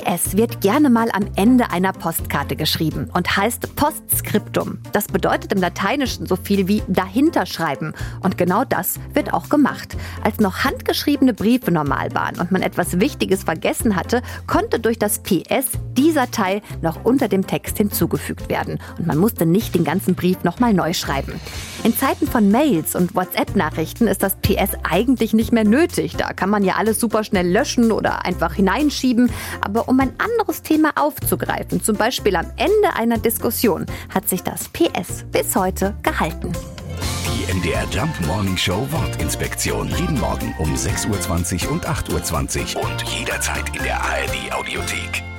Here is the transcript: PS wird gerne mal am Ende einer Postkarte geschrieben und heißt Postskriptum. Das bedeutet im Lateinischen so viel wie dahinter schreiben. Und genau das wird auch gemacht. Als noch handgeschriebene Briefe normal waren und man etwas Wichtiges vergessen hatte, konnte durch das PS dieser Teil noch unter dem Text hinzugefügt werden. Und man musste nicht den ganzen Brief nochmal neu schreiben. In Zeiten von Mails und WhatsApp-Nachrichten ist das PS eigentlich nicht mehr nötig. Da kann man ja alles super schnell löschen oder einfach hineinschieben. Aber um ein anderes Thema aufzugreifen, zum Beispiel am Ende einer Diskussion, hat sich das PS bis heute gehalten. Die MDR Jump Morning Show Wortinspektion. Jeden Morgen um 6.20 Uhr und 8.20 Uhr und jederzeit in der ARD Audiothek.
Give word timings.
PS 0.00 0.36
wird 0.36 0.60
gerne 0.60 0.88
mal 0.88 1.10
am 1.12 1.26
Ende 1.36 1.70
einer 1.70 1.92
Postkarte 1.92 2.56
geschrieben 2.56 3.10
und 3.12 3.36
heißt 3.36 3.76
Postskriptum. 3.76 4.78
Das 4.92 5.08
bedeutet 5.08 5.52
im 5.52 5.60
Lateinischen 5.60 6.26
so 6.26 6.36
viel 6.36 6.68
wie 6.68 6.82
dahinter 6.88 7.44
schreiben. 7.44 7.92
Und 8.22 8.38
genau 8.38 8.64
das 8.64 8.98
wird 9.12 9.32
auch 9.32 9.48
gemacht. 9.48 9.96
Als 10.24 10.40
noch 10.40 10.64
handgeschriebene 10.64 11.34
Briefe 11.34 11.70
normal 11.70 12.14
waren 12.14 12.40
und 12.40 12.50
man 12.50 12.62
etwas 12.62 12.98
Wichtiges 13.00 13.44
vergessen 13.44 13.96
hatte, 13.96 14.22
konnte 14.46 14.80
durch 14.80 14.98
das 14.98 15.22
PS 15.22 15.72
dieser 15.96 16.30
Teil 16.30 16.62
noch 16.80 17.04
unter 17.04 17.28
dem 17.28 17.46
Text 17.46 17.76
hinzugefügt 17.76 18.48
werden. 18.48 18.78
Und 18.98 19.06
man 19.06 19.18
musste 19.18 19.44
nicht 19.44 19.74
den 19.74 19.84
ganzen 19.84 20.14
Brief 20.14 20.44
nochmal 20.44 20.72
neu 20.72 20.94
schreiben. 20.94 21.34
In 21.84 21.96
Zeiten 21.96 22.26
von 22.26 22.50
Mails 22.50 22.94
und 22.94 23.14
WhatsApp-Nachrichten 23.14 24.06
ist 24.06 24.22
das 24.22 24.36
PS 24.36 24.78
eigentlich 24.82 25.34
nicht 25.34 25.52
mehr 25.52 25.64
nötig. 25.64 26.16
Da 26.16 26.32
kann 26.32 26.50
man 26.50 26.64
ja 26.64 26.74
alles 26.76 27.00
super 27.00 27.24
schnell 27.24 27.50
löschen 27.50 27.92
oder 27.92 28.24
einfach 28.24 28.54
hineinschieben. 28.54 29.30
Aber 29.60 29.89
um 29.90 29.98
ein 29.98 30.12
anderes 30.18 30.62
Thema 30.62 30.92
aufzugreifen, 30.94 31.82
zum 31.82 31.96
Beispiel 31.96 32.36
am 32.36 32.46
Ende 32.56 32.94
einer 32.94 33.18
Diskussion, 33.18 33.86
hat 34.14 34.28
sich 34.28 34.42
das 34.42 34.68
PS 34.68 35.24
bis 35.32 35.56
heute 35.56 35.96
gehalten. 36.04 36.52
Die 37.26 37.52
MDR 37.52 37.84
Jump 37.90 38.12
Morning 38.26 38.56
Show 38.56 38.86
Wortinspektion. 38.92 39.88
Jeden 39.88 40.20
Morgen 40.20 40.54
um 40.58 40.74
6.20 40.74 41.66
Uhr 41.66 41.72
und 41.72 41.88
8.20 41.88 42.76
Uhr 42.76 42.84
und 42.84 43.02
jederzeit 43.02 43.76
in 43.76 43.82
der 43.82 44.00
ARD 44.00 44.52
Audiothek. 44.52 45.29